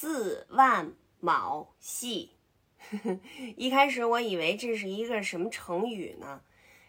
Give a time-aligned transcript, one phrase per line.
[0.00, 2.30] 四万卯系。
[3.54, 6.40] 一开始我以为这是一个什么成语呢，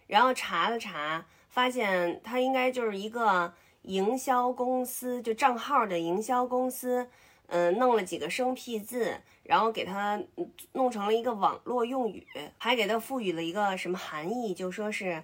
[0.07, 7.09] 然后查了查，发现它应该就是一个营销公司，就账号的营销公司，
[7.47, 10.23] 嗯，弄了几个生僻字，然后给它
[10.71, 12.25] 弄成了一个网络用语，
[12.57, 15.21] 还给它赋予了一个什么含义，就说是，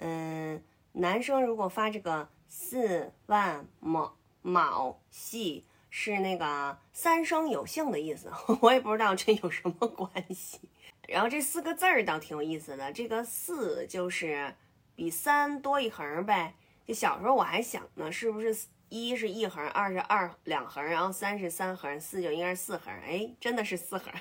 [0.00, 0.60] 嗯，
[0.90, 5.64] 男生如果发这个四万卯卯系。
[5.90, 8.30] 是那个三生有幸的意思，
[8.60, 10.60] 我也不知道这有什么关系。
[11.06, 14.54] 然后这四个字儿倒挺有意思的，这个四就是
[14.94, 16.54] 比三多一横呗。
[16.86, 18.54] 就小时候我还想呢，是不是
[18.88, 22.92] 一是一横，二是二两横，然后三是三横，四就应该是四横。
[22.94, 24.12] 哎，真的是四横。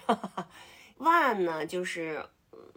[0.97, 2.25] 万呢就是。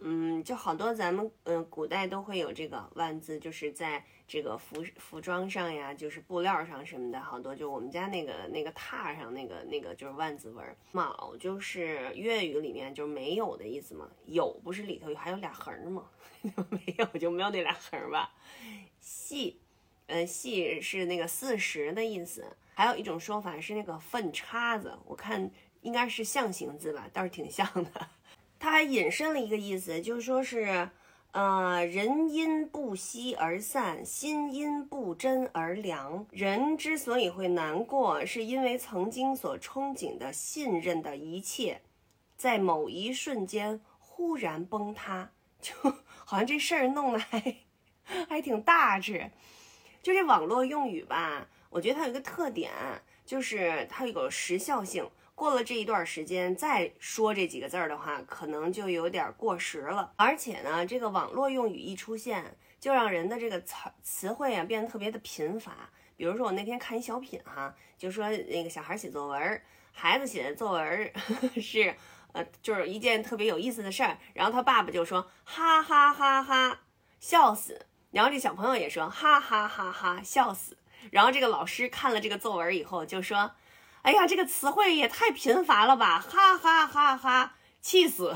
[0.03, 10.65] 嗯，就好多咱们嗯古代都会有这个万字，就是在这个服服装上呀，就是布料上什么的，好多就我们家那个那个榻上那个那个就是万字纹。
[10.91, 16.09] 卯就是粤语里面就没有的意思嘛，有不是里头还有俩横吗？
[16.41, 18.33] 没有就没有那俩横吧。
[18.99, 19.59] 细，
[20.07, 28.07] 呃细是那个四十的意思，还有一种说法是那个粪叉子，我看应该是象形字吧，倒是挺像的。
[28.61, 30.87] 他还引申了一个意思，就是说是，
[31.31, 36.27] 呃，人因不息而散，心因不真而凉。
[36.29, 41.81] 人之所以会难过，是因为曾经所憧憬的、信任的一切，
[42.37, 45.73] 在某一瞬间忽然崩塌， 就
[46.23, 47.55] 好像这事儿弄得还
[48.29, 49.31] 还挺大致。
[50.03, 52.71] 就这网络用语吧，我觉得它有一个特点，
[53.25, 55.09] 就是它有个时效性。
[55.33, 60.13] 过了这一段时间再说这几个字儿的话，可能就有点过时了。
[60.15, 65.89] 而且呢，这个网络用语一出现，就让人的这个词词汇啊变得特别的贫乏。
[66.15, 71.11] 比如说，我那天看一小品哈，就说那个小孩写作文，孩子写的作文
[71.59, 71.95] 是
[72.33, 76.81] 呃，就是一件特别有意思的事儿，然后他爸爸就说哈哈哈哈
[77.19, 80.77] 笑死，然后这小朋友也说哈哈哈哈笑死，
[81.09, 83.51] 然后这个老师看了这个作文以后就说。
[84.03, 86.19] 哎呀，这个词汇也太贫乏了吧！
[86.19, 88.33] 哈哈哈哈，气死！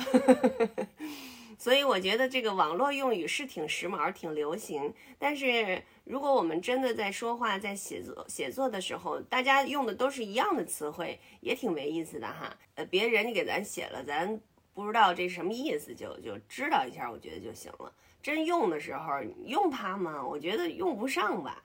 [1.57, 4.93] 所以我觉得这个网络用语是挺时髦、挺流行。
[5.17, 12.55] 但是如果我们真的在说话、在写作、写作的时候，大家用的都是一样的词汇，也挺没意思的哈。
[12.75, 14.39] 呃，别人家给咱写了，咱
[14.75, 17.91] 不知道这什么意思，就就知道一下，我觉得就行了。
[18.21, 19.13] 真用的时候
[19.45, 20.23] 用它吗？
[20.23, 21.63] 我觉得用不上吧。